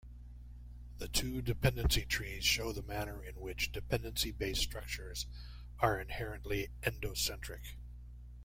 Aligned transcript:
The 0.97 1.07
two 1.07 1.43
dependency 1.43 2.05
trees 2.05 2.43
show 2.43 2.71
the 2.71 2.81
manner 2.81 3.23
in 3.23 3.35
which 3.39 3.71
dependency-based 3.71 4.59
structures 4.59 5.27
are 5.77 6.01
inherently 6.01 6.69
endocentric. 6.81 7.75